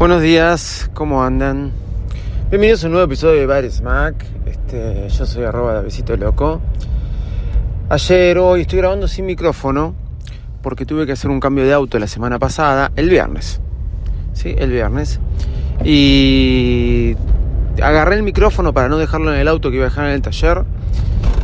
Buenos 0.00 0.22
días, 0.22 0.90
¿cómo 0.94 1.22
andan? 1.22 1.72
Bienvenidos 2.48 2.82
a 2.82 2.86
un 2.86 2.92
nuevo 2.92 3.04
episodio 3.04 3.38
de 3.38 3.44
Bar 3.44 3.70
Smack. 3.70 4.24
Este, 4.46 5.06
yo 5.10 5.26
soy 5.26 5.44
arroba 5.44 5.74
Davidito 5.74 6.16
Loco. 6.16 6.62
Ayer, 7.90 8.38
hoy 8.38 8.62
estoy 8.62 8.78
grabando 8.78 9.06
sin 9.06 9.26
micrófono 9.26 9.94
porque 10.62 10.86
tuve 10.86 11.04
que 11.04 11.12
hacer 11.12 11.30
un 11.30 11.38
cambio 11.38 11.64
de 11.64 11.74
auto 11.74 11.98
la 11.98 12.06
semana 12.06 12.38
pasada, 12.38 12.92
el 12.96 13.10
viernes. 13.10 13.60
Sí, 14.32 14.54
el 14.56 14.70
viernes. 14.70 15.20
Y 15.84 17.14
agarré 17.82 18.16
el 18.16 18.22
micrófono 18.22 18.72
para 18.72 18.88
no 18.88 18.96
dejarlo 18.96 19.34
en 19.34 19.38
el 19.38 19.48
auto 19.48 19.68
que 19.68 19.76
iba 19.76 19.84
a 19.84 19.90
dejar 19.90 20.06
en 20.06 20.12
el 20.12 20.22
taller. 20.22 20.64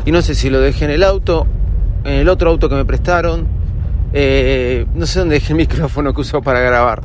Y 0.06 0.12
no 0.12 0.23
sé 0.23 0.34
si 0.34 0.48
lo 0.48 0.60
dejé 0.60 0.86
en 0.86 0.92
el 0.92 1.02
auto, 1.02 1.46
en 2.04 2.14
el 2.14 2.28
otro 2.30 2.48
auto 2.48 2.70
que 2.70 2.74
me 2.74 2.86
prestaron. 2.86 3.55
Eh, 4.12 4.87
no 4.95 5.06
sé 5.06 5.19
dónde 5.19 5.34
dejé 5.34 5.52
el 5.52 5.59
micrófono 5.59 6.15
que 6.15 6.20
uso 6.20 6.42
para 6.42 6.60
grabar. 6.60 7.02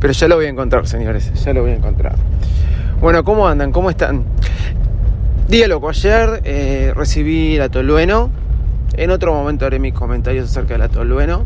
Pero 0.00 0.12
ya 0.12 0.28
lo 0.28 0.36
voy 0.36 0.46
a 0.46 0.48
encontrar, 0.48 0.86
señores. 0.86 1.32
Ya 1.44 1.52
lo 1.52 1.62
voy 1.62 1.72
a 1.72 1.76
encontrar. 1.76 2.16
Bueno, 3.00 3.24
¿cómo 3.24 3.46
andan? 3.46 3.72
¿Cómo 3.72 3.90
están? 3.90 4.24
Día 5.48 5.66
ayer 5.66 6.40
eh, 6.44 6.92
recibí 6.96 7.56
la 7.56 7.68
Tolueno. 7.68 8.30
En 8.94 9.10
otro 9.10 9.32
momento 9.32 9.66
haré 9.66 9.78
mis 9.78 9.92
comentarios 9.92 10.50
acerca 10.50 10.74
de 10.74 10.78
la 10.78 10.88
Tolueno. 10.88 11.44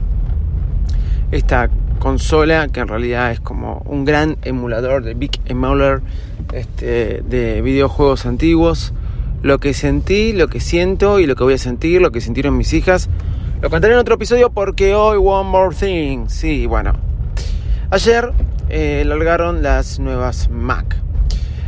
Esta 1.33 1.69
consola 1.99 2.69
que 2.69 2.81
en 2.81 2.89
realidad 2.89 3.31
es 3.31 3.41
como 3.41 3.83
un 3.84 4.05
gran 4.05 4.39
emulador 4.43 5.05
de 5.05 5.15
Big 5.15 5.41
Emuler 5.45 6.01
este, 6.53 7.23
de 7.29 7.61
videojuegos 7.61 8.27
antiguos. 8.27 8.95
Lo 9.43 9.59
que 9.59 9.75
sentí, 9.75 10.33
lo 10.33 10.49
que 10.49 10.61
siento 10.61 11.21
y 11.21 11.27
lo 11.27 11.37
que 11.37 11.45
voy 11.45 11.55
a 11.55 11.59
sentir, 11.59 12.01
lo 12.01 12.11
que 12.11 12.21
sintieron 12.21 12.57
mis 12.57 12.73
hijas. 12.73 13.09
Lo 13.61 13.69
contaré 13.69 13.92
en 13.92 14.00
otro 14.00 14.14
episodio 14.14 14.50
porque 14.50 14.94
hoy 14.94 15.19
One 15.22 15.50
More 15.50 15.77
Thing. 15.77 16.28
Sí, 16.28 16.64
bueno, 16.64 16.94
Ayer 17.91 18.33
eh, 18.70 19.03
largaron 19.05 19.62
las 19.62 19.98
nuevas 19.98 20.48
Mac. 20.48 20.97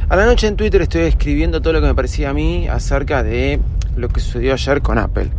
A 0.09 0.17
la 0.17 0.25
noche 0.25 0.47
en 0.47 0.57
Twitter 0.57 0.81
estoy 0.81 1.03
escribiendo 1.03 1.61
todo 1.61 1.75
lo 1.75 1.81
que 1.83 1.89
me 1.89 1.95
parecía 1.95 2.31
a 2.31 2.33
mí 2.33 2.67
acerca 2.67 3.23
de 3.23 3.61
lo 3.97 4.09
que 4.09 4.21
sucedió 4.21 4.55
ayer 4.55 4.81
con 4.81 4.97
Apple. 4.97 5.31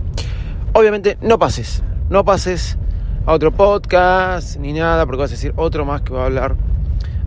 Obviamente 0.74 1.18
no 1.22 1.40
pases, 1.40 1.82
no 2.10 2.24
pases 2.24 2.78
a 3.26 3.32
otro 3.32 3.52
podcast 3.52 4.58
ni 4.58 4.74
nada 4.74 5.08
porque 5.08 5.22
vas 5.22 5.32
a 5.32 5.36
decir 5.36 5.54
otro 5.56 5.86
más 5.86 6.02
que 6.02 6.14
va 6.14 6.24
a 6.24 6.26
hablar 6.26 6.56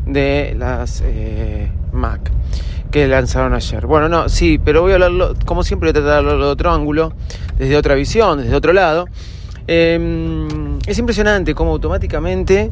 de 0.05 0.55
las 0.57 1.03
eh, 1.05 1.73
Mac 1.93 2.31
que 2.91 3.07
lanzaron 3.07 3.55
ayer. 3.55 3.87
Bueno, 3.87 4.09
no, 4.09 4.29
sí, 4.29 4.59
pero 4.63 4.83
voy 4.83 4.93
a 4.93 4.95
hablarlo, 4.95 5.35
como 5.45 5.63
siempre, 5.63 5.93
voy 5.93 6.01
a 6.01 6.05
tratar 6.05 6.25
de 6.25 6.45
otro 6.45 6.71
ángulo, 6.71 7.13
desde 7.59 7.77
otra 7.77 7.95
visión, 7.95 8.39
desde 8.39 8.55
otro 8.55 8.73
lado. 8.73 9.07
Em, 9.67 10.79
es 10.87 10.99
impresionante 10.99 11.55
cómo 11.55 11.73
automáticamente 11.73 12.71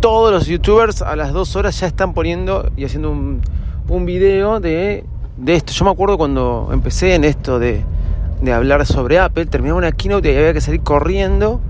todos 0.00 0.32
los 0.32 0.46
youtubers 0.46 1.02
a 1.02 1.16
las 1.16 1.32
dos 1.32 1.56
horas 1.56 1.78
ya 1.80 1.86
están 1.86 2.12
poniendo 2.12 2.70
y 2.76 2.84
haciendo 2.84 3.10
un, 3.10 3.40
un 3.88 4.06
video 4.06 4.60
de, 4.60 5.04
de, 5.36 5.54
esto. 5.54 5.72
Yo 5.72 5.84
me 5.84 5.90
acuerdo 5.90 6.18
cuando 6.18 6.70
empecé 6.72 7.14
en 7.14 7.24
esto 7.24 7.58
de, 7.58 7.84
de 8.42 8.52
hablar 8.52 8.84
sobre 8.86 9.18
Apple, 9.18 9.46
terminaba 9.46 9.78
una 9.78 9.92
keynote 9.92 10.32
y 10.32 10.36
había 10.36 10.52
que 10.52 10.60
salir 10.60 10.80
corriendo 10.82 11.60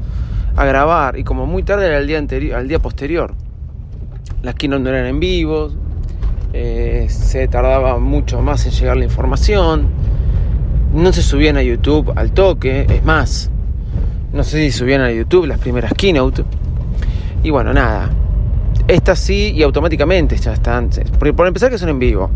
a 0.57 0.65
grabar 0.65 1.19
y 1.19 1.25
como 1.25 1.47
muy 1.47 1.63
tarde 1.63 1.87
era 1.87 1.99
el 1.99 2.07
día, 2.07 2.19
anterior, 2.19 2.57
al 2.59 2.69
día 2.69 2.79
posterior. 2.79 3.35
Las 4.43 4.55
keynote 4.55 4.83
no 4.83 4.91
eran 4.91 5.07
en 5.07 5.21
vivo, 5.21 5.71
eh, 6.53 7.07
se 7.11 7.47
tardaba 7.49 7.99
mucho 7.99 8.41
más 8.41 8.65
en 8.67 8.73
llegar 8.73 8.97
la 8.97 9.05
información, 9.05 9.89
no 10.93 11.13
se 11.13 11.23
subían 11.23 11.57
a 11.57 11.63
YouTube 11.63 12.13
al 12.17 12.33
toque, 12.33 12.87
es 12.89 13.05
más, 13.05 13.51
no 14.33 14.43
sé 14.45 14.59
si 14.59 14.73
subían 14.73 15.01
a 15.01 15.11
YouTube 15.11 15.47
las 15.47 15.59
primeras 15.59 15.93
keynote. 15.95 16.45
Y 17.43 17.51
bueno, 17.51 17.73
nada. 17.73 18.11
Estas 18.87 19.19
sí 19.19 19.53
y 19.55 19.63
automáticamente 19.63 20.37
ya 20.37 20.55
están. 20.55 20.91
Por, 21.19 21.47
empezar 21.47 21.71
que 21.71 21.79
son 21.79 21.91
en 21.91 21.99
vivo. 21.99 22.31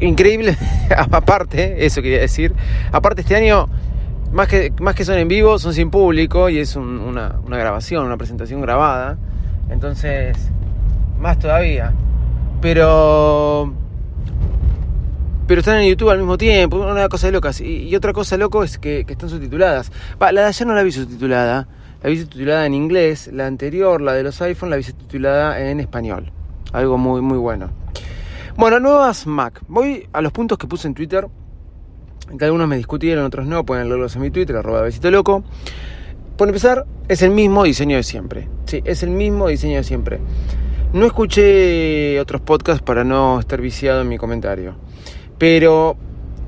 increíble, 0.00 0.56
aparte, 0.96 1.84
eso 1.84 2.02
quería 2.02 2.20
decir. 2.20 2.54
Aparte 2.92 3.22
este 3.22 3.36
año, 3.36 3.68
más 4.32 4.48
que, 4.48 4.72
más 4.80 4.94
que 4.94 5.04
son 5.04 5.18
en 5.18 5.28
vivo, 5.28 5.58
son 5.58 5.74
sin 5.74 5.90
público 5.90 6.48
y 6.48 6.58
es 6.58 6.76
una 6.76 7.40
grabación, 7.48 8.06
una 8.06 8.16
presentación 8.16 8.60
grabada. 8.60 9.18
Entonces, 9.70 10.51
más 11.22 11.38
todavía. 11.38 11.92
Pero 12.60 13.72
pero 15.46 15.60
están 15.60 15.78
en 15.78 15.88
YouTube 15.88 16.10
al 16.10 16.18
mismo 16.18 16.38
tiempo, 16.38 16.78
una 16.78 17.08
cosa 17.08 17.26
de 17.26 17.32
locas. 17.32 17.60
Y, 17.60 17.94
otra 17.94 18.12
cosa 18.12 18.36
loco 18.36 18.62
es 18.64 18.78
que, 18.78 19.04
están 19.08 19.28
subtituladas. 19.28 19.90
la 20.18 20.32
de 20.32 20.46
ayer 20.46 20.66
no 20.66 20.74
la 20.74 20.82
vi 20.82 20.92
subtitulada, 20.92 21.68
la 22.02 22.10
vi 22.10 22.24
titulada 22.24 22.66
en 22.66 22.74
inglés, 22.74 23.28
la 23.32 23.46
anterior, 23.46 24.00
la 24.00 24.12
de 24.12 24.22
los 24.22 24.40
iPhone, 24.42 24.70
la 24.70 24.76
vi 24.76 24.84
titulada 24.84 25.60
en 25.60 25.80
español. 25.80 26.32
Algo 26.72 26.96
muy, 26.96 27.20
muy 27.20 27.38
bueno. 27.38 27.70
Bueno, 28.56 28.80
nuevas 28.80 29.26
Mac. 29.26 29.60
Voy 29.68 30.08
a 30.12 30.22
los 30.22 30.32
puntos 30.32 30.58
que 30.58 30.66
puse 30.66 30.88
en 30.88 30.94
Twitter, 30.94 31.28
que 32.38 32.44
algunos 32.44 32.68
me 32.68 32.76
discutieron, 32.76 33.24
otros 33.24 33.46
no, 33.46 33.64
pueden 33.64 33.88
leerlos 33.88 34.14
en 34.16 34.22
mi 34.22 34.30
Twitter, 34.30 34.56
arroba 34.56 34.82
besito 34.82 35.10
loco. 35.10 35.44
Por 36.36 36.48
empezar, 36.48 36.86
es 37.08 37.20
el 37.22 37.30
mismo 37.30 37.64
diseño 37.64 37.96
de 37.96 38.02
siempre. 38.02 38.48
Sí, 38.64 38.80
es 38.84 39.02
el 39.02 39.10
mismo 39.10 39.48
diseño 39.48 39.76
de 39.76 39.84
siempre. 39.84 40.20
No 40.92 41.06
escuché 41.06 42.20
otros 42.20 42.42
podcasts 42.42 42.82
para 42.82 43.04
no 43.04 43.40
estar 43.40 43.60
viciado 43.60 44.02
en 44.02 44.08
mi 44.08 44.18
comentario. 44.18 44.74
Pero 45.38 45.96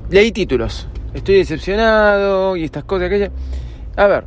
leí 0.09 0.31
títulos. 0.31 0.87
Estoy 1.13 1.35
decepcionado 1.37 2.55
y 2.55 2.63
estas 2.65 2.83
cosas, 2.83 3.07
aquellas. 3.07 3.31
A 3.95 4.07
ver, 4.07 4.25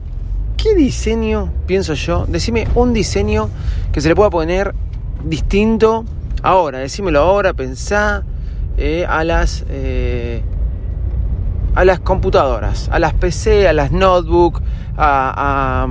¿Qué 0.59 0.75
diseño, 0.75 1.53
pienso 1.69 1.95
yo? 1.95 2.27
Decime 2.27 2.67
un 2.75 2.93
diseño 2.93 3.49
que 3.93 4.01
se 4.01 4.09
le 4.09 4.17
pueda 4.17 4.29
poner 4.29 4.75
distinto 5.25 6.05
ahora, 6.43 6.79
decímelo 6.79 7.21
ahora, 7.21 7.55
pensá 7.55 8.25
eh, 8.77 9.07
a 9.09 9.23
las 9.23 9.65
eh, 9.69 10.43
a 11.77 11.85
las 11.85 12.01
computadoras, 12.01 12.89
a 12.91 12.99
las 12.99 13.15
PC, 13.15 13.69
a 13.69 13.73
las 13.73 13.93
notebook, 13.93 14.61
a, 14.97 15.87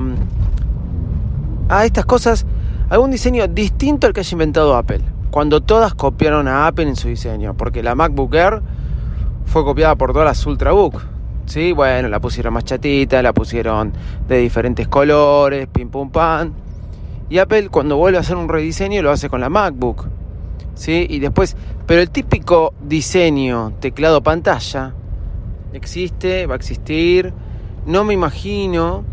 a, 1.70 1.78
a 1.78 1.86
estas 1.86 2.06
cosas, 2.06 2.46
algún 2.90 3.12
diseño 3.12 3.48
distinto 3.48 4.08
al 4.08 4.14
que 4.14 4.22
haya 4.22 4.36
inventado 4.36 4.75
Apple. 4.75 5.02
Cuando 5.31 5.62
todas 5.62 5.94
copiaron 5.94 6.48
a 6.48 6.68
Apple 6.68 6.88
en 6.88 6.96
su 6.96 7.09
diseño, 7.09 7.56
porque 7.56 7.84
la 7.84 7.96
MacBook 7.96 8.34
Air 8.34 8.62
fue 9.46 9.64
copiada 9.64 9.96
por 9.96 10.14
todas 10.14 10.25
las 10.25 10.46
Ultrabook 10.46 11.18
Sí, 11.47 11.72
bueno, 11.72 12.09
la 12.09 12.20
pusieron 12.20 12.53
más 12.53 12.66
chatita, 12.66 13.22
la 13.22 13.31
pusieron 13.31 13.94
de 14.28 14.38
diferentes 14.40 14.86
colores, 14.90 15.68
pim 15.68 15.90
pum 15.90 16.12
pam. 16.12 16.52
Y 17.30 17.38
Apple 17.38 17.70
cuando 17.70 17.96
vuelve 17.96 18.18
a 18.18 18.22
hacer 18.22 18.36
un 18.36 18.50
rediseño 18.50 19.02
lo 19.02 19.12
hace 19.12 19.30
con 19.30 19.40
la 19.40 19.47
MacBook. 19.47 20.08
¿Sí? 20.76 21.08
Y 21.09 21.20
después, 21.20 21.56
pero 21.86 22.02
el 22.02 22.09
típico 22.09 22.74
diseño 22.81 23.72
teclado 23.80 24.22
pantalla 24.22 24.94
existe, 25.72 26.47
va 26.47 26.56
a 26.56 26.58
existir. 26.58 27.34
No 27.86 28.03
me 28.03 28.14
imagino 28.14 29.06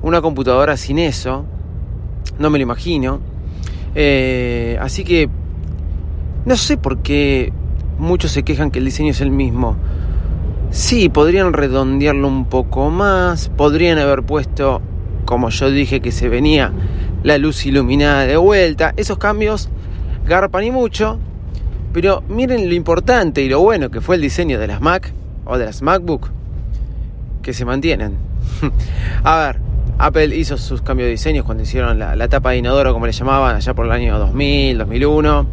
una 0.00 0.22
computadora 0.22 0.76
sin 0.76 1.00
eso. 1.00 1.44
No 2.38 2.50
me 2.50 2.58
lo 2.58 2.62
imagino. 2.62 3.18
Eh, 3.94 4.78
así 4.80 5.04
que 5.04 5.28
no 6.44 6.56
sé 6.56 6.76
por 6.76 6.98
qué 6.98 7.52
muchos 7.98 8.32
se 8.32 8.42
quejan 8.42 8.70
que 8.70 8.78
el 8.78 8.86
diseño 8.86 9.10
es 9.10 9.20
el 9.20 9.30
mismo. 9.30 9.76
Sí, 10.70 11.08
podrían 11.08 11.52
redondearlo 11.52 12.28
un 12.28 12.44
poco 12.44 12.90
más, 12.90 13.48
podrían 13.48 13.98
haber 13.98 14.22
puesto, 14.22 14.80
como 15.24 15.50
yo 15.50 15.70
dije, 15.70 16.00
que 16.00 16.12
se 16.12 16.28
venía 16.28 16.72
la 17.22 17.38
luz 17.38 17.66
iluminada 17.66 18.26
de 18.26 18.36
vuelta. 18.36 18.94
Esos 18.96 19.18
cambios 19.18 19.68
garpan 20.26 20.64
y 20.64 20.70
mucho, 20.70 21.18
pero 21.92 22.22
miren 22.28 22.68
lo 22.68 22.74
importante 22.74 23.42
y 23.42 23.48
lo 23.48 23.60
bueno 23.60 23.90
que 23.90 24.00
fue 24.00 24.16
el 24.16 24.22
diseño 24.22 24.58
de 24.58 24.68
las 24.68 24.80
Mac 24.80 25.12
o 25.44 25.58
de 25.58 25.66
las 25.66 25.82
MacBook, 25.82 26.30
que 27.42 27.52
se 27.52 27.64
mantienen. 27.64 28.16
A 29.24 29.38
ver, 29.38 29.69
Apple 30.02 30.34
hizo 30.34 30.56
sus 30.56 30.80
cambios 30.82 31.08
de 31.08 31.10
diseños 31.10 31.44
cuando 31.44 31.62
hicieron 31.62 31.98
la, 31.98 32.28
tapa 32.28 32.50
de 32.50 32.58
inodoro, 32.58 32.92
como 32.92 33.06
le 33.06 33.12
llamaban, 33.12 33.56
allá 33.56 33.74
por 33.74 33.86
el 33.86 33.92
año 33.92 34.18
2000, 34.18 34.78
2001 34.78 35.46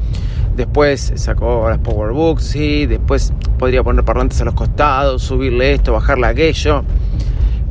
Después 0.58 1.14
sacó 1.18 1.70
las 1.70 1.78
Powerbooks, 1.78 2.44
sí. 2.44 2.88
Después 2.88 3.32
podría 3.60 3.84
poner 3.84 4.04
parlantes 4.04 4.42
a 4.42 4.46
los 4.46 4.56
costados, 4.56 5.22
subirle 5.22 5.74
esto, 5.74 5.94
bajarle 5.94 6.26
aquello. 6.26 6.84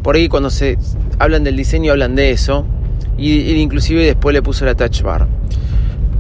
Por 0.05 0.15
ahí 0.15 0.29
cuando 0.29 0.51
se 0.51 0.79
hablan 1.19 1.43
del 1.43 1.57
diseño, 1.57 1.91
hablan 1.91 2.15
de 2.15 2.31
eso. 2.31 2.65
Y, 3.19 3.51
inclusive 3.61 4.05
después 4.05 4.33
le 4.33 4.41
puso 4.41 4.65
la 4.65 4.77
touch 4.77 5.03
bar. 5.03 5.27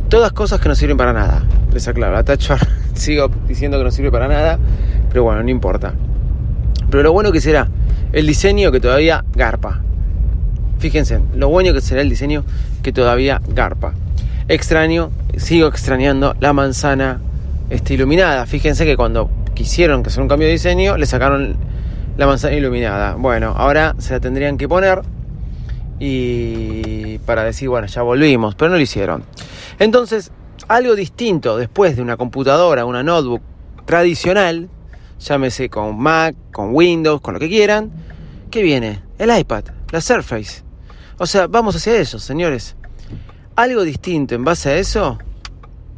Todas 0.08 0.32
cosas 0.32 0.58
que 0.58 0.68
no 0.68 0.74
sirven 0.74 0.96
para 0.96 1.12
nada. 1.12 1.44
Les 1.72 1.86
aclaro, 1.86 2.14
la 2.14 2.24
touch 2.24 2.48
bar 2.48 2.66
sigo 2.94 3.30
diciendo 3.46 3.78
que 3.78 3.84
no 3.84 3.92
sirve 3.92 4.10
para 4.10 4.26
nada, 4.26 4.58
pero 5.08 5.22
bueno, 5.22 5.44
no 5.44 5.50
importa. 5.50 5.94
Pero 6.90 7.04
lo 7.04 7.12
bueno 7.12 7.30
que 7.30 7.40
será 7.40 7.68
el 8.12 8.26
diseño 8.26 8.72
que 8.72 8.80
todavía 8.80 9.24
garpa. 9.34 9.85
Fíjense, 10.78 11.20
lo 11.34 11.48
bueno 11.48 11.72
que 11.72 11.80
será 11.80 12.02
el 12.02 12.10
diseño 12.10 12.44
que 12.82 12.92
todavía 12.92 13.40
garpa. 13.48 13.94
Extraño, 14.48 15.10
sigo 15.36 15.68
extrañando 15.68 16.34
la 16.38 16.52
manzana 16.52 17.20
este, 17.70 17.94
iluminada. 17.94 18.46
Fíjense 18.46 18.84
que 18.84 18.96
cuando 18.96 19.30
quisieron 19.54 20.02
que 20.02 20.10
hacer 20.10 20.22
un 20.22 20.28
cambio 20.28 20.46
de 20.46 20.52
diseño, 20.52 20.96
le 20.96 21.06
sacaron 21.06 21.56
la 22.16 22.26
manzana 22.26 22.54
iluminada. 22.54 23.14
Bueno, 23.14 23.54
ahora 23.56 23.94
se 23.98 24.12
la 24.12 24.20
tendrían 24.20 24.56
que 24.56 24.68
poner 24.68 25.02
y 25.98 27.18
para 27.18 27.42
decir, 27.42 27.68
bueno, 27.68 27.86
ya 27.86 28.02
volvimos, 28.02 28.54
pero 28.54 28.70
no 28.70 28.76
lo 28.76 28.82
hicieron. 28.82 29.24
Entonces, 29.78 30.30
algo 30.68 30.94
distinto 30.94 31.56
después 31.56 31.96
de 31.96 32.02
una 32.02 32.16
computadora, 32.16 32.84
una 32.84 33.02
notebook 33.02 33.42
tradicional, 33.84 34.68
llámese 35.18 35.68
con 35.68 35.98
Mac, 35.98 36.36
con 36.52 36.74
Windows, 36.74 37.20
con 37.20 37.34
lo 37.34 37.40
que 37.40 37.48
quieran, 37.48 37.90
¿qué 38.50 38.62
viene? 38.62 39.02
El 39.18 39.36
iPad, 39.36 39.64
la 39.90 40.00
Surface. 40.00 40.65
O 41.18 41.26
sea, 41.26 41.46
vamos 41.46 41.76
hacia 41.76 41.96
eso, 41.96 42.18
señores. 42.18 42.76
Algo 43.54 43.82
distinto 43.82 44.34
en 44.34 44.44
base 44.44 44.70
a 44.70 44.76
eso 44.76 45.18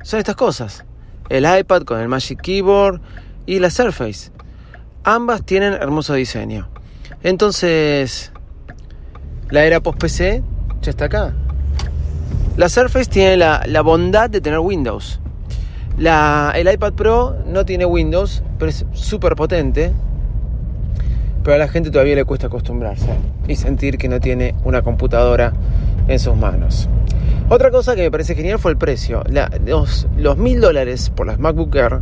son 0.02 0.18
estas 0.20 0.36
cosas. 0.36 0.84
El 1.28 1.44
iPad 1.44 1.82
con 1.82 2.00
el 2.00 2.08
Magic 2.08 2.40
Keyboard 2.40 3.00
y 3.46 3.58
la 3.58 3.70
Surface. 3.70 4.30
Ambas 5.02 5.44
tienen 5.44 5.72
hermoso 5.72 6.14
diseño. 6.14 6.68
Entonces, 7.22 8.32
la 9.50 9.64
era 9.64 9.80
post-PC 9.80 10.42
ya 10.82 10.90
está 10.90 11.06
acá. 11.06 11.34
La 12.56 12.68
Surface 12.68 13.10
tiene 13.10 13.36
la, 13.36 13.80
bondad 13.82 14.30
de 14.30 14.40
tener 14.40 14.60
Windows. 14.60 15.20
La, 15.96 16.52
el 16.54 16.72
iPad 16.72 16.92
Pro 16.92 17.36
no 17.44 17.64
tiene 17.64 17.84
Windows, 17.86 18.42
pero 18.58 18.70
es 18.70 18.84
súper 18.92 19.34
potente. 19.34 19.92
Pero 21.42 21.54
a 21.54 21.58
la 21.58 21.68
gente 21.68 21.90
todavía 21.90 22.14
le 22.14 22.24
cuesta 22.24 22.48
acostumbrarse 22.48 23.08
y 23.46 23.56
sentir 23.56 23.98
que 23.98 24.08
no 24.08 24.20
tiene 24.20 24.54
una 24.64 24.82
computadora 24.82 25.52
en 26.08 26.18
sus 26.18 26.36
manos. 26.36 26.88
Otra 27.50 27.70
cosa 27.70 27.96
que 27.96 28.02
me 28.02 28.10
parece 28.10 28.34
genial 28.34 28.58
fue 28.58 28.72
el 28.72 28.76
precio. 28.76 29.22
los 30.16 30.36
mil 30.36 30.60
dólares 30.60 31.10
por 31.10 31.26
las 31.26 31.38
MacBook 31.38 31.74
Air 31.76 32.00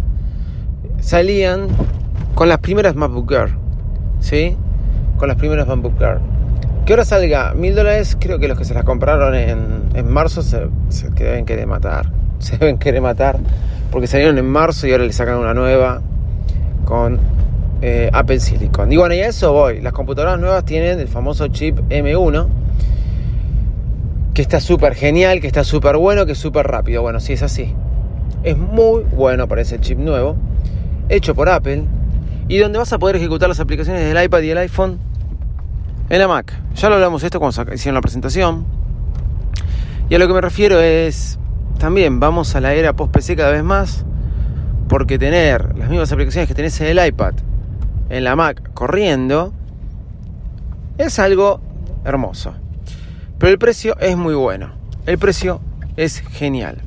salían 1.00 1.68
con 2.34 2.48
las 2.48 2.58
primeras 2.58 2.96
MacBook 2.96 3.30
Air. 3.32 3.50
¿Sí? 4.20 4.56
Con 5.18 5.28
las 5.28 5.36
primeras 5.36 5.66
MacBook 5.68 6.00
Air. 6.00 6.18
Que 6.84 6.92
ahora 6.92 7.04
salga 7.04 7.54
mil 7.54 7.74
dólares, 7.74 8.16
creo 8.20 8.38
que 8.38 8.48
los 8.48 8.58
que 8.58 8.64
se 8.64 8.74
las 8.74 8.84
compraron 8.84 9.34
en, 9.34 10.08
marzo 10.08 10.42
se, 10.42 10.68
deben 11.14 11.44
querer 11.44 11.66
matar. 11.66 12.10
Se 12.38 12.58
deben 12.58 12.76
querer 12.76 13.00
matar 13.00 13.38
porque 13.90 14.06
salieron 14.06 14.36
en 14.36 14.46
marzo 14.46 14.86
y 14.86 14.92
ahora 14.92 15.04
le 15.04 15.12
sacan 15.14 15.38
una 15.38 15.54
nueva 15.54 16.02
con 16.84 17.18
eh, 17.82 18.10
Apple 18.12 18.40
Silicon. 18.40 18.90
Y 18.92 18.96
bueno, 18.96 19.14
y 19.14 19.20
a 19.20 19.28
eso 19.28 19.52
voy. 19.52 19.80
Las 19.80 19.92
computadoras 19.92 20.38
nuevas 20.38 20.64
tienen 20.64 21.00
el 21.00 21.08
famoso 21.08 21.48
chip 21.48 21.78
M1 21.88 22.46
que 24.36 24.42
está 24.42 24.60
súper 24.60 24.94
genial, 24.94 25.40
que 25.40 25.46
está 25.46 25.64
súper 25.64 25.96
bueno, 25.96 26.26
que 26.26 26.32
es 26.32 26.38
súper 26.38 26.66
rápido. 26.66 27.00
Bueno, 27.00 27.20
sí 27.20 27.32
es 27.32 27.42
así. 27.42 27.74
Es 28.42 28.58
muy 28.58 29.02
bueno 29.04 29.48
para 29.48 29.62
ese 29.62 29.80
chip 29.80 29.98
nuevo, 29.98 30.36
hecho 31.08 31.34
por 31.34 31.48
Apple, 31.48 31.84
y 32.46 32.58
donde 32.58 32.78
vas 32.78 32.92
a 32.92 32.98
poder 32.98 33.16
ejecutar 33.16 33.48
las 33.48 33.60
aplicaciones 33.60 34.02
del 34.02 34.22
iPad 34.22 34.42
y 34.42 34.50
el 34.50 34.58
iPhone 34.58 34.98
en 36.10 36.18
la 36.18 36.28
Mac. 36.28 36.52
Ya 36.74 36.90
lo 36.90 36.96
hablamos 36.96 37.24
esto 37.24 37.40
cuando 37.40 37.74
hicieron 37.74 37.94
la 37.94 38.02
presentación. 38.02 38.66
Y 40.10 40.14
a 40.14 40.18
lo 40.18 40.28
que 40.28 40.34
me 40.34 40.42
refiero 40.42 40.80
es, 40.80 41.38
también 41.78 42.20
vamos 42.20 42.54
a 42.54 42.60
la 42.60 42.74
era 42.74 42.92
post-PC 42.92 43.36
cada 43.36 43.52
vez 43.52 43.64
más, 43.64 44.04
porque 44.86 45.18
tener 45.18 45.76
las 45.78 45.88
mismas 45.88 46.12
aplicaciones 46.12 46.46
que 46.46 46.54
tenés 46.54 46.78
en 46.82 46.88
el 46.88 47.06
iPad, 47.06 47.32
en 48.08 48.24
la 48.24 48.36
Mac, 48.36 48.72
corriendo, 48.74 49.52
es 50.98 51.18
algo 51.18 51.60
hermoso. 52.04 52.54
Pero 53.38 53.52
el 53.52 53.58
precio 53.58 53.96
es 53.98 54.16
muy 54.16 54.34
bueno. 54.34 54.72
El 55.06 55.18
precio 55.18 55.60
es 55.96 56.20
genial. 56.20 56.82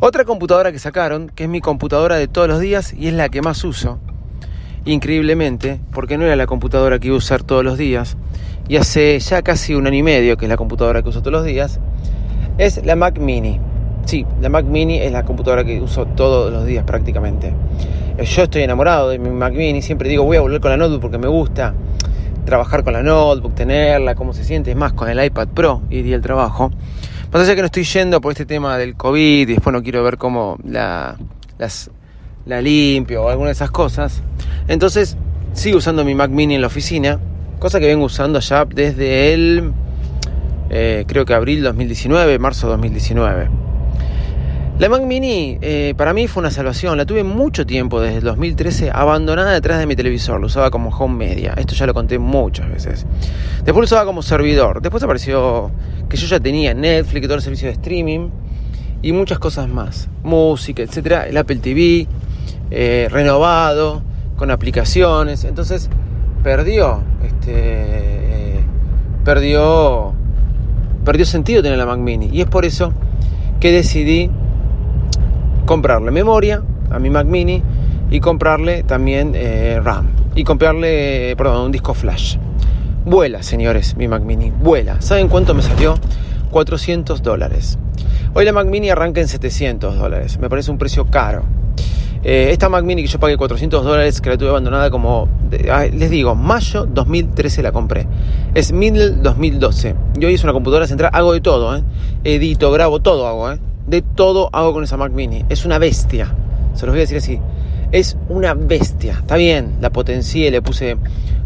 Otra 0.00 0.24
computadora 0.24 0.72
que 0.72 0.78
sacaron, 0.78 1.30
que 1.34 1.44
es 1.44 1.48
mi 1.48 1.60
computadora 1.60 2.16
de 2.16 2.28
todos 2.28 2.48
los 2.48 2.60
días 2.60 2.92
y 2.92 3.08
es 3.08 3.14
la 3.14 3.28
que 3.28 3.40
más 3.40 3.64
uso, 3.64 3.98
increíblemente, 4.84 5.80
porque 5.92 6.18
no 6.18 6.24
era 6.24 6.36
la 6.36 6.46
computadora 6.46 6.98
que 6.98 7.06
iba 7.06 7.14
a 7.14 7.18
usar 7.18 7.42
todos 7.42 7.64
los 7.64 7.78
días, 7.78 8.16
y 8.68 8.76
hace 8.76 9.18
ya 9.18 9.42
casi 9.42 9.74
un 9.74 9.86
año 9.86 9.96
y 9.96 10.02
medio 10.02 10.36
que 10.36 10.46
es 10.46 10.48
la 10.48 10.56
computadora 10.56 11.02
que 11.02 11.08
uso 11.08 11.20
todos 11.20 11.32
los 11.32 11.44
días, 11.44 11.80
es 12.58 12.84
la 12.84 12.96
Mac 12.96 13.18
Mini. 13.18 13.60
Sí, 14.04 14.26
la 14.40 14.48
Mac 14.48 14.66
Mini 14.66 14.98
es 14.98 15.12
la 15.12 15.24
computadora 15.24 15.64
que 15.64 15.80
uso 15.80 16.06
todos 16.06 16.52
los 16.52 16.66
días 16.66 16.84
prácticamente. 16.84 17.52
Yo 18.16 18.44
estoy 18.44 18.62
enamorado 18.62 19.10
de 19.10 19.18
mi 19.18 19.28
Mac 19.28 19.52
Mini, 19.54 19.82
siempre 19.82 20.08
digo 20.08 20.22
voy 20.22 20.36
a 20.36 20.40
volver 20.40 20.60
con 20.60 20.70
la 20.70 20.76
notebook 20.76 21.00
porque 21.00 21.18
me 21.18 21.26
gusta 21.26 21.74
trabajar 22.46 22.84
con 22.84 22.92
la 22.92 23.02
notebook, 23.02 23.56
tenerla, 23.56 24.14
cómo 24.14 24.32
se 24.32 24.44
siente, 24.44 24.70
es 24.70 24.76
más, 24.76 24.92
con 24.92 25.08
el 25.08 25.22
iPad 25.22 25.48
Pro 25.48 25.82
iría 25.90 26.14
el 26.14 26.22
trabajo. 26.22 26.70
Más 27.32 27.42
allá 27.42 27.56
que 27.56 27.62
no 27.62 27.66
estoy 27.66 27.82
yendo 27.82 28.20
por 28.20 28.30
este 28.30 28.46
tema 28.46 28.78
del 28.78 28.94
COVID 28.94 29.48
y 29.48 29.52
después 29.54 29.72
no 29.72 29.82
quiero 29.82 30.04
ver 30.04 30.16
cómo 30.16 30.58
la, 30.64 31.16
las, 31.58 31.90
la 32.46 32.62
limpio 32.62 33.24
o 33.24 33.28
alguna 33.28 33.48
de 33.48 33.54
esas 33.54 33.72
cosas. 33.72 34.22
Entonces 34.68 35.16
sigo 35.52 35.78
usando 35.78 36.04
mi 36.04 36.14
Mac 36.14 36.30
Mini 36.30 36.54
en 36.54 36.60
la 36.60 36.68
oficina, 36.68 37.18
cosa 37.58 37.80
que 37.80 37.86
vengo 37.86 38.04
usando 38.04 38.38
ya 38.38 38.64
desde 38.64 39.34
el, 39.34 39.72
eh, 40.70 41.04
creo 41.08 41.24
que 41.24 41.34
abril 41.34 41.64
2019, 41.64 42.38
marzo 42.38 42.68
2019. 42.68 43.63
La 44.76 44.88
Mac 44.88 45.02
Mini 45.02 45.56
eh, 45.60 45.94
para 45.96 46.12
mí 46.12 46.26
fue 46.26 46.40
una 46.40 46.50
salvación, 46.50 46.98
la 46.98 47.06
tuve 47.06 47.22
mucho 47.22 47.64
tiempo 47.64 48.00
desde 48.00 48.18
el 48.18 48.24
2013 48.24 48.90
abandonada 48.92 49.52
detrás 49.52 49.78
de 49.78 49.86
mi 49.86 49.94
televisor, 49.94 50.40
lo 50.40 50.46
usaba 50.46 50.72
como 50.72 50.90
home 50.90 51.26
media, 51.26 51.54
esto 51.56 51.76
ya 51.76 51.86
lo 51.86 51.94
conté 51.94 52.18
muchas 52.18 52.68
veces. 52.68 53.06
Después 53.58 53.76
lo 53.76 53.84
usaba 53.84 54.04
como 54.04 54.20
servidor, 54.20 54.82
después 54.82 55.00
apareció 55.04 55.70
que 56.08 56.16
yo 56.16 56.26
ya 56.26 56.40
tenía 56.40 56.74
Netflix, 56.74 57.26
todo 57.28 57.36
el 57.36 57.42
servicio 57.42 57.68
de 57.68 57.74
streaming 57.74 58.30
y 59.00 59.12
muchas 59.12 59.38
cosas 59.38 59.68
más, 59.68 60.08
música, 60.24 60.82
etcétera, 60.82 61.28
el 61.28 61.36
Apple 61.36 61.56
TV, 61.56 62.08
eh, 62.72 63.08
renovado, 63.10 64.02
con 64.36 64.50
aplicaciones. 64.50 65.44
Entonces 65.44 65.88
perdió, 66.42 67.02
este, 67.24 68.58
perdió, 69.24 70.14
perdió 71.04 71.26
sentido 71.26 71.62
tener 71.62 71.78
la 71.78 71.86
Mac 71.86 71.98
Mini. 71.98 72.28
Y 72.32 72.40
es 72.40 72.48
por 72.48 72.64
eso 72.64 72.92
que 73.60 73.70
decidí 73.70 74.30
comprarle 75.64 76.10
memoria 76.10 76.62
a 76.90 76.98
mi 76.98 77.10
Mac 77.10 77.26
Mini 77.26 77.62
y 78.10 78.20
comprarle 78.20 78.82
también 78.82 79.32
eh, 79.34 79.80
RAM. 79.82 80.08
Y 80.34 80.44
comprarle, 80.44 81.34
perdón, 81.36 81.66
un 81.66 81.72
disco 81.72 81.94
flash. 81.94 82.36
Vuela, 83.04 83.42
señores, 83.42 83.96
mi 83.96 84.08
Mac 84.08 84.22
Mini. 84.22 84.50
Vuela. 84.50 85.00
¿Saben 85.00 85.28
cuánto 85.28 85.54
me 85.54 85.62
salió? 85.62 85.94
400 86.50 87.22
dólares. 87.22 87.78
Hoy 88.34 88.44
la 88.44 88.52
Mac 88.52 88.66
Mini 88.66 88.90
arranca 88.90 89.20
en 89.20 89.28
700 89.28 89.98
dólares. 89.98 90.38
Me 90.38 90.48
parece 90.48 90.70
un 90.70 90.78
precio 90.78 91.06
caro. 91.06 91.44
Eh, 92.22 92.48
esta 92.52 92.68
Mac 92.70 92.84
Mini 92.84 93.02
que 93.02 93.08
yo 93.08 93.20
pagué 93.20 93.36
400 93.36 93.84
dólares, 93.84 94.20
que 94.20 94.30
la 94.30 94.38
tuve 94.38 94.48
abandonada 94.48 94.90
como, 94.90 95.28
les 95.50 96.10
digo, 96.10 96.34
mayo 96.34 96.86
2013 96.86 97.62
la 97.62 97.72
compré. 97.72 98.06
Es 98.54 98.72
mil 98.72 99.22
2012. 99.22 99.94
Y 100.18 100.24
hoy 100.24 100.34
es 100.34 100.42
una 100.42 100.54
computadora 100.54 100.86
central, 100.86 101.10
hago 101.12 101.34
de 101.34 101.40
todo, 101.42 101.76
¿eh? 101.76 101.82
Edito, 102.24 102.72
grabo, 102.72 103.00
todo 103.00 103.26
hago, 103.26 103.52
¿eh? 103.52 103.58
De 103.86 104.02
todo 104.02 104.48
hago 104.52 104.72
con 104.72 104.84
esa 104.84 104.96
Mac 104.96 105.12
Mini. 105.12 105.44
Es 105.48 105.64
una 105.64 105.78
bestia. 105.78 106.34
Se 106.74 106.86
los 106.86 106.94
voy 106.94 107.00
a 107.00 107.06
decir 107.06 107.18
así. 107.18 107.40
Es 107.92 108.16
una 108.28 108.54
bestia. 108.54 109.18
Está 109.20 109.36
bien, 109.36 109.76
la 109.80 109.90
potencié, 109.90 110.50
le 110.50 110.62
puse 110.62 110.96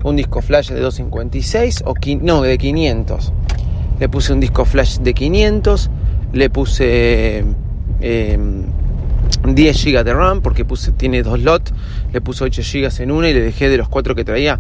un 0.05 0.17
disco 0.17 0.41
flash 0.41 0.71
de 0.71 0.81
256 0.81 1.83
o 1.85 1.95
no, 2.23 2.43
de 2.43 2.57
500. 2.57 3.33
Le 4.01 4.09
puse 4.09 4.33
un 4.33 4.41
disco 4.41 4.65
flash 4.65 4.99
de 4.99 5.13
500, 5.13 5.91
le 6.33 6.51
puse 6.51 7.45
eh, 8.01 8.39
10 9.45 9.85
GB 9.85 10.05
de 10.05 10.15
RAM 10.15 10.41
porque 10.41 10.65
tiene 10.97 11.23
dos 11.23 11.41
slots, 11.41 11.73
le 12.13 12.21
puse 12.21 12.45
8 12.45 12.63
GB 12.63 13.03
en 13.03 13.11
una 13.11 13.29
y 13.29 13.35
le 13.35 13.41
dejé 13.41 13.69
de 13.69 13.77
los 13.77 13.89
4 13.89 14.15
que 14.15 14.25
traía. 14.25 14.59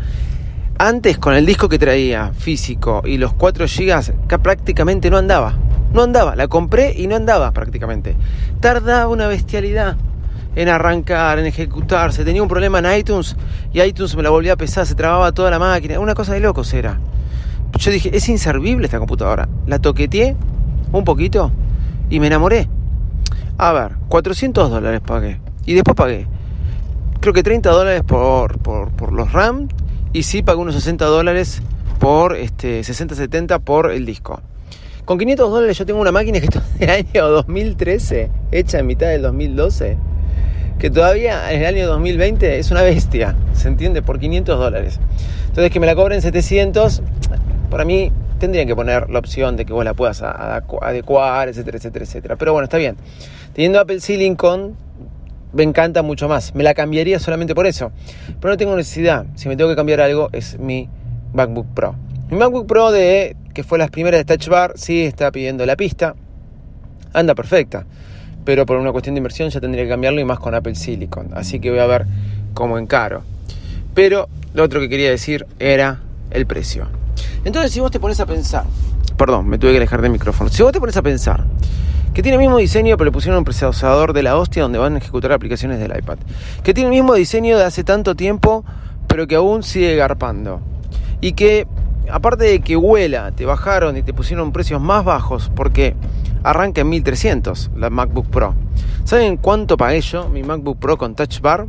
Antes 0.79 1.19
con 1.19 1.35
el 1.35 1.47
disco 1.47 1.69
que 1.69 1.79
traía 1.79 2.33
físico 2.33 3.03
y 3.05 3.19
los 3.19 3.33
4 3.35 3.67
GB 3.67 4.39
prácticamente 4.43 5.11
no 5.11 5.17
andaba. 5.17 5.57
No 5.93 6.03
andaba, 6.03 6.37
la 6.37 6.49
compré 6.49 6.93
y 6.97 7.07
no 7.07 7.17
andaba 7.17 7.51
prácticamente. 7.53 8.17
Tardaba 8.61 9.09
una 9.09 9.27
bestialidad 9.27 9.97
en 10.55 10.69
arrancar, 10.69 11.39
en 11.39 11.47
ejecutarse. 11.47 12.25
Tenía 12.25 12.43
un 12.43 12.49
problema 12.49 12.79
en 12.81 12.99
iTunes 12.99 13.37
y 13.73 13.81
iTunes 13.81 14.17
me 14.17 14.23
la 14.23 14.31
volvía 14.31 14.55
a 14.55 14.57
pesar, 14.57 14.87
se 14.87 14.95
trababa 14.95 15.33
toda 15.33 15.51
la 15.51 15.59
máquina. 15.59 16.01
Una 16.01 16.15
cosa 16.15 16.35
de 16.35 16.41
locos 16.41 16.73
era. 16.75 16.99
Yo 17.79 17.91
dije, 17.91 18.17
es 18.17 18.29
inservible 18.29 18.87
esta 18.87 18.99
computadora. 18.99 19.49
La 19.67 19.79
toqueteé 19.79 20.37
un 20.93 21.05
poquito 21.05 21.53
y 22.11 22.21
me 22.21 22.27
enamoré. 22.27 22.69
A 23.57 23.73
ver, 23.73 23.93
400 24.09 24.71
dólares 24.71 25.01
pagué. 25.01 25.41
Y 25.67 25.75
después 25.75 25.95
pagué, 25.95 26.27
creo 27.21 27.35
que 27.35 27.43
30 27.43 27.71
dólares 27.71 28.03
por, 28.07 28.59
por, 28.59 29.13
los 29.13 29.33
RAM. 29.33 29.69
Y 30.13 30.23
sí 30.23 30.43
pagué 30.43 30.59
unos 30.59 30.75
60 30.75 31.05
dólares 31.05 31.63
por 31.99 32.37
este, 32.37 32.81
60-70 32.81 33.61
por 33.61 33.91
el 33.91 34.07
disco. 34.07 34.41
Con 35.09 35.17
500 35.17 35.51
dólares 35.51 35.79
yo 35.79 35.87
tengo 35.87 36.03
una 36.03 36.13
máquina 36.13 36.39
que 36.39 36.49
es 36.49 36.79
del 36.79 36.91
año 36.91 37.29
2013, 37.31 38.29
hecha 38.53 38.79
en 38.79 38.87
mitad 38.87 39.07
del 39.07 39.23
2012, 39.23 39.97
que 40.79 40.91
todavía 40.91 41.51
en 41.51 41.63
el 41.63 41.67
año 41.77 41.87
2020 41.87 42.59
es 42.59 42.71
una 42.71 42.83
bestia, 42.83 43.35
¿se 43.55 43.69
entiende? 43.69 44.03
Por 44.03 44.19
500 44.19 44.59
dólares. 44.59 45.01
Entonces 45.47 45.73
que 45.73 45.81
me 45.81 45.87
la 45.87 45.95
cobren 45.95 46.21
700, 46.21 47.01
para 47.71 47.87
mí 47.87 48.13
tendrían 48.39 48.67
que 48.67 48.77
poner 48.77 49.09
la 49.09 49.19
opción 49.19 49.57
de 49.57 49.65
que 49.65 49.73
vos 49.73 49.83
la 49.83 49.95
puedas 49.95 50.21
adecuar, 50.21 51.49
etcétera, 51.49 51.79
etcétera, 51.79 52.05
etcétera. 52.05 52.37
Pero 52.37 52.53
bueno, 52.53 52.65
está 52.65 52.77
bien. 52.77 52.99
Teniendo 53.55 53.81
Apple 53.81 54.01
Silicon, 54.01 54.77
me 55.55 55.63
encanta 55.63 56.03
mucho 56.03 56.29
más. 56.29 56.55
Me 56.55 56.65
la 56.65 56.75
cambiaría 56.75 57.19
solamente 57.19 57.55
por 57.55 57.67
eso. 57.67 57.93
Pero 58.43 58.53
no 58.53 58.59
tengo 58.59 58.77
necesidad. 58.77 59.25
Si 59.37 59.49
me 59.49 59.57
tengo 59.57 59.71
que 59.71 59.77
cambiar 59.77 60.03
algo, 60.03 60.29
es 60.33 60.59
mi 60.59 60.91
MacBook 61.33 61.67
Pro. 61.73 61.95
Mi 62.31 62.37
MacBook 62.37 62.67
Pro 62.67 62.93
de 62.93 63.37
que 63.59 63.65
fue 63.65 63.77
las 63.77 63.91
primeras 63.91 64.25
de 64.25 64.37
Touch 64.37 64.49
Bar, 64.49 64.75
sí 64.77 65.03
está 65.03 65.33
pidiendo 65.33 65.67
la 65.67 65.75
pista. 65.75 66.15
Anda 67.13 67.35
perfecta. 67.35 67.87
Pero 68.45 68.65
por 68.65 68.77
una 68.77 68.93
cuestión 68.93 69.17
de 69.17 69.19
inversión 69.19 69.51
ya 69.51 69.61
tendría 69.61 69.83
que 69.83 69.91
cambiarlo 69.91 70.21
y 70.21 70.25
más 70.25 70.39
con 70.39 70.55
Apple 70.55 70.77
Silicon. 70.77 71.31
Así 71.35 71.59
que 71.59 71.69
voy 71.71 71.81
a 71.81 71.87
ver 71.87 72.07
cómo 72.55 72.79
encaro. 72.79 73.25
Pero 73.95 74.29
lo 74.55 74.63
otro 74.63 74.79
que 74.79 74.89
quería 74.89 75.11
decir 75.11 75.45
era 75.59 75.99
el 76.31 76.47
precio. 76.47 76.87
Entonces, 77.45 77.73
si 77.73 77.81
vos 77.81 77.91
te 77.91 77.99
pones 77.99 78.21
a 78.21 78.27
pensar, 78.27 78.63
perdón, 79.17 79.49
me 79.49 79.59
tuve 79.59 79.73
que 79.73 79.79
alejar 79.79 80.03
del 80.03 80.13
micrófono. 80.13 80.51
Si 80.51 80.63
vos 80.63 80.71
te 80.71 80.79
pones 80.79 80.97
a 80.97 81.03
pensar 81.03 81.43
que 82.15 82.23
tiene 82.23 82.37
el 82.37 82.41
mismo 82.41 82.59
diseño, 82.59 82.97
pero 82.97 83.07
le 83.07 83.13
pusieron 83.13 83.39
un 83.39 83.45
procesador 83.45 84.13
de 84.13 84.23
la 84.23 84.37
hostia 84.37 84.63
donde 84.63 84.79
van 84.79 84.95
a 84.95 84.99
ejecutar 84.99 85.33
aplicaciones 85.33 85.81
del 85.81 85.99
iPad, 85.99 86.19
que 86.63 86.75
tiene 86.75 86.91
el 86.91 86.95
mismo 86.95 87.15
diseño 87.15 87.59
de 87.59 87.65
hace 87.65 87.83
tanto 87.83 88.15
tiempo, 88.15 88.65
pero 89.09 89.27
que 89.27 89.35
aún 89.35 89.65
sigue 89.65 89.97
garpando, 89.97 90.61
y 91.21 91.33
que 91.33 91.67
aparte 92.11 92.45
de 92.45 92.61
que 92.61 92.77
huela, 92.77 93.33
te 93.33 93.45
bajaron 93.45 93.97
y 93.97 94.03
te 94.03 94.13
pusieron 94.13 94.53
precios 94.53 94.81
más 94.81 95.05
bajos 95.05 95.51
porque 95.55 95.95
arranca 96.43 96.81
en 96.81 96.89
1300 96.89 97.71
la 97.77 97.91
MacBook 97.91 98.27
Pro. 98.27 98.55
¿Saben 99.05 99.37
cuánto 99.37 99.77
pagué 99.77 100.01
yo 100.01 100.29
mi 100.29 100.43
MacBook 100.43 100.79
Pro 100.79 100.97
con 100.97 101.15
Touch 101.15 101.41
Bar? 101.41 101.67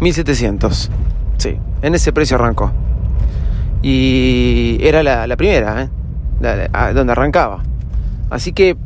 1700. 0.00 0.90
Sí, 1.36 1.58
en 1.82 1.94
ese 1.94 2.12
precio 2.12 2.36
arrancó. 2.36 2.72
Y 3.82 4.78
era 4.82 5.02
la, 5.02 5.36
primera, 5.36 5.82
¿eh? 5.82 6.92
donde 6.94 7.12
arrancaba. 7.12 7.62
Así 8.28 8.52
que, 8.52 8.76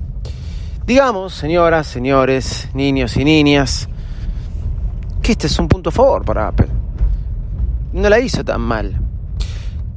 digamos, 0.86 1.34
señoras, 1.34 1.86
señores, 1.86 2.68
niños 2.74 3.16
y 3.16 3.24
niñas, 3.24 3.88
que 5.22 5.32
este 5.32 5.48
es 5.48 5.58
un 5.58 5.68
punto 5.68 5.90
a 5.90 5.92
favor 5.92 6.24
para 6.24 6.48
Apple. 6.48 6.68
No 7.92 8.08
la 8.08 8.18
hizo 8.20 8.44
tan 8.44 8.60
mal. 8.60 9.00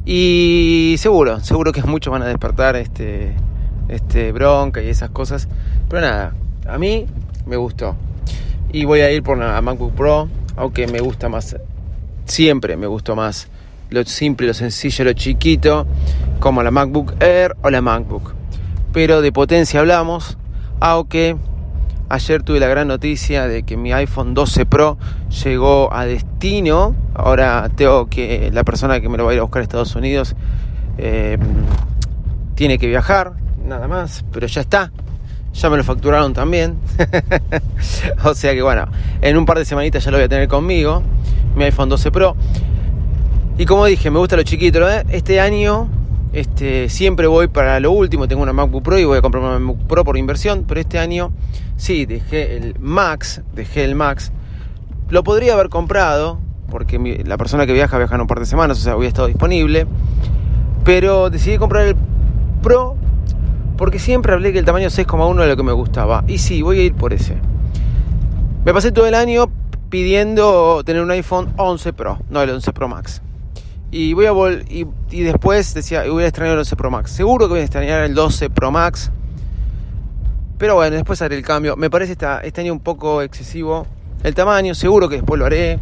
Y 0.09 0.95
seguro, 0.99 1.41
seguro 1.41 1.73
que 1.73 1.83
muchos 1.83 2.13
van 2.13 2.21
a 2.21 2.27
despertar 2.27 2.77
este, 2.77 3.33
este 3.89 4.31
bronca 4.31 4.81
y 4.81 4.87
esas 4.87 5.09
cosas. 5.09 5.49
Pero 5.89 6.01
nada, 6.01 6.33
a 6.65 6.77
mí 6.77 7.05
me 7.45 7.57
gustó. 7.57 7.93
Y 8.71 8.85
voy 8.85 9.01
a 9.01 9.11
ir 9.11 9.21
por 9.21 9.37
la 9.37 9.61
MacBook 9.61 9.93
Pro, 9.95 10.29
aunque 10.55 10.87
me 10.87 11.01
gusta 11.01 11.27
más, 11.27 11.57
siempre 12.23 12.77
me 12.77 12.87
gustó 12.87 13.17
más 13.17 13.49
lo 13.89 14.05
simple, 14.05 14.47
lo 14.47 14.53
sencillo, 14.53 15.03
lo 15.03 15.11
chiquito, 15.11 15.85
como 16.39 16.63
la 16.63 16.71
MacBook 16.71 17.21
Air 17.21 17.57
o 17.61 17.69
la 17.69 17.81
MacBook. 17.81 18.33
Pero 18.93 19.21
de 19.21 19.33
potencia 19.33 19.81
hablamos, 19.81 20.37
aunque 20.79 21.35
ayer 22.09 22.43
tuve 22.43 22.59
la 22.59 22.67
gran 22.67 22.87
noticia 22.87 23.47
de 23.47 23.63
que 23.63 23.77
mi 23.77 23.93
iPhone 23.93 24.33
12 24.33 24.65
Pro 24.65 24.97
llegó 25.43 25.93
a 25.93 26.05
destino. 26.05 26.95
Ahora 27.13 27.69
tengo 27.75 28.07
que, 28.07 28.49
la 28.53 28.63
persona 28.63 29.01
que 29.01 29.09
me 29.09 29.17
lo 29.17 29.25
va 29.25 29.31
a 29.31 29.33
ir 29.33 29.39
a 29.39 29.43
buscar 29.43 29.61
a 29.61 29.63
Estados 29.63 29.95
Unidos 29.95 30.35
eh, 30.97 31.37
tiene 32.55 32.77
que 32.77 32.87
viajar, 32.87 33.33
nada 33.65 33.87
más, 33.87 34.25
pero 34.31 34.47
ya 34.47 34.61
está. 34.61 34.91
Ya 35.53 35.69
me 35.69 35.77
lo 35.77 35.83
facturaron 35.83 36.33
también. 36.33 36.77
o 38.23 38.33
sea 38.33 38.53
que 38.53 38.61
bueno, 38.61 38.87
en 39.21 39.37
un 39.37 39.45
par 39.45 39.57
de 39.57 39.65
semanitas 39.65 40.03
ya 40.03 40.11
lo 40.11 40.17
voy 40.17 40.25
a 40.25 40.29
tener 40.29 40.47
conmigo. 40.47 41.01
Mi 41.55 41.63
iPhone 41.63 41.89
12 41.89 42.11
Pro. 42.11 42.35
Y 43.57 43.65
como 43.65 43.85
dije, 43.85 44.11
me 44.11 44.19
gusta 44.19 44.35
lo 44.35 44.43
chiquito. 44.43 44.87
Este 44.87 45.39
año 45.39 45.89
este, 46.37 46.87
siempre 46.87 47.25
voy 47.25 47.47
para 47.47 47.79
lo 47.79 47.91
último. 47.91 48.27
Tengo 48.27 48.43
una 48.43 48.53
MacBook 48.53 48.83
Pro 48.83 48.99
y 48.99 49.05
voy 49.05 49.17
a 49.17 49.21
comprar 49.21 49.43
una 49.43 49.57
MacBook 49.57 49.87
Pro 49.87 50.03
por 50.03 50.17
inversión. 50.17 50.65
Pero 50.67 50.79
este 50.79 50.99
año 50.99 51.31
sí, 51.77 52.05
dejé 52.05 52.57
el 52.57 52.79
Max. 52.79 53.41
Dejé 53.55 53.83
el 53.83 53.95
Max. 53.95 54.31
Lo 55.09 55.23
podría 55.23 55.53
haber 55.53 55.69
comprado. 55.69 56.39
Porque 56.69 57.23
la 57.25 57.37
persona 57.37 57.65
que 57.65 57.73
viaja 57.73 57.97
viaja 57.97 58.13
en 58.13 58.21
un 58.21 58.27
par 58.27 58.39
de 58.39 58.45
semanas. 58.45 58.77
O 58.77 58.81
sea, 58.81 58.93
había 58.93 59.07
estado 59.07 59.27
disponible. 59.27 59.87
Pero 60.83 61.31
decidí 61.31 61.57
comprar 61.57 61.87
el 61.87 61.95
Pro. 62.61 62.95
Porque 63.75 63.97
siempre 63.97 64.33
hablé 64.33 64.53
que 64.53 64.59
el 64.59 64.65
tamaño 64.65 64.89
6,1 64.89 65.35
era 65.37 65.47
lo 65.47 65.57
que 65.57 65.63
me 65.63 65.71
gustaba. 65.71 66.23
Y 66.27 66.37
sí, 66.37 66.61
voy 66.61 66.81
a 66.81 66.83
ir 66.83 66.93
por 66.93 67.13
ese. 67.13 67.35
Me 68.63 68.73
pasé 68.75 68.91
todo 68.91 69.07
el 69.07 69.15
año 69.15 69.47
pidiendo 69.89 70.83
tener 70.85 71.01
un 71.01 71.09
iPhone 71.09 71.51
11 71.57 71.93
Pro, 71.93 72.19
no 72.29 72.41
el 72.43 72.49
11 72.51 72.73
Pro 72.73 72.87
Max. 72.87 73.23
Y 73.89 74.13
voy 74.13 74.25
a 74.25 74.33
y, 74.69 74.85
y, 75.11 75.21
después 75.23 75.73
decía, 75.73 76.03
voy 76.09 76.23
a 76.23 76.27
extrañar 76.27 76.53
el 76.53 76.59
11 76.59 76.75
Pro 76.75 76.91
Max. 76.91 77.11
Seguro 77.11 77.47
que 77.47 77.51
voy 77.51 77.59
a 77.61 77.63
extrañar 77.63 78.03
el 78.03 78.13
12 78.13 78.49
Pro 78.49 78.69
Max. 78.69 79.11
Pero 80.57 80.75
bueno, 80.75 80.95
después 80.95 81.21
haré 81.21 81.35
el 81.35 81.43
cambio. 81.43 81.77
Me 81.77 81.89
parece 81.89 82.13
esta, 82.13 82.39
este 82.41 82.61
año 82.61 82.73
un 82.73 82.79
poco 82.79 83.21
excesivo 83.21 83.87
el 84.23 84.35
tamaño. 84.35 84.75
Seguro 84.75 85.07
que 85.07 85.15
después 85.17 85.39
lo 85.39 85.45
haré. 85.45 85.79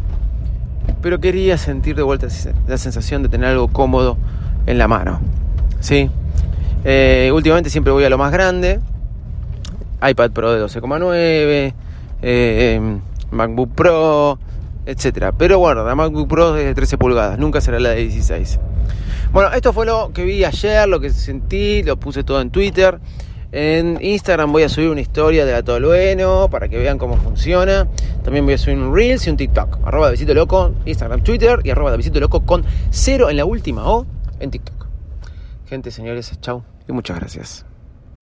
Pero 1.02 1.20
quería 1.20 1.58
sentir 1.58 1.96
de 1.96 2.04
vuelta 2.04 2.28
la 2.68 2.78
sensación 2.78 3.24
de 3.24 3.30
tener 3.30 3.50
algo 3.50 3.70
cómodo 3.70 4.18
en 4.68 4.78
la 4.78 4.88
mano. 4.88 5.20
¿Sí? 5.80 6.10
Eh, 6.84 7.32
últimamente 7.34 7.72
siempre 7.72 7.92
voy 7.92 8.04
a 8.04 8.10
lo 8.10 8.20
más 8.20 8.32
grande. 8.32 8.80
iPad 10.08 10.32
Pro 10.32 10.54
de 10.54 10.64
12,9. 10.64 11.74
Eh, 12.22 13.00
MacBook 13.32 13.74
Pro 13.74 14.40
etcétera. 14.86 15.32
Pero 15.32 15.60
bueno, 15.60 15.84
la 15.84 15.96
MacBook 15.96 16.28
Pro 16.28 16.58
es 16.58 16.66
de 16.66 16.76
13 16.76 16.98
pulgadas, 16.98 17.40
nunca 17.40 17.62
será 17.62 17.80
la 17.80 17.90
de 17.90 18.08
16. 18.08 18.60
Bueno, 19.32 19.52
esto 19.52 19.74
fue 19.74 19.86
lo 19.86 20.12
que 20.14 20.24
vi 20.24 20.44
ayer, 20.44 20.88
lo 20.88 21.00
que 21.00 21.10
sentí, 21.10 21.84
lo 21.84 21.98
puse 21.98 22.24
todo 22.24 22.42
en 22.42 22.52
Twitter. 22.52 23.00
En 23.52 24.00
Instagram 24.02 24.52
voy 24.52 24.64
a 24.64 24.70
subir 24.70 24.90
una 24.90 25.02
historia 25.02 25.46
de 25.46 25.62
bueno 25.62 26.50
para 26.50 26.68
que 26.68 26.78
vean 26.78 26.98
cómo 26.98 27.16
funciona. 27.18 27.88
También 28.24 28.44
voy 28.46 28.56
a 28.56 28.58
subir 28.58 28.78
un 28.78 28.94
Reels 28.94 29.26
y 29.28 29.30
un 29.30 29.38
TikTok. 29.38 29.80
Arroba 29.86 30.12
de 30.12 30.34
Loco, 30.34 30.74
Instagram, 30.86 31.24
Twitter 31.24 31.60
y 31.64 31.70
arroba 31.70 31.96
de 31.96 32.20
Loco 32.20 32.46
con 32.46 32.66
cero 32.90 33.30
en 33.30 33.38
la 33.38 33.46
última 33.46 33.86
O 33.86 34.06
en 34.40 34.52
TikTok. 34.52 34.88
Gente, 35.68 35.92
señores, 35.92 36.38
chao 36.42 36.64
y 36.88 36.92
muchas 36.92 37.18
gracias. 37.18 37.75